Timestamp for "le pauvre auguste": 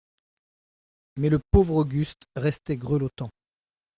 1.29-2.23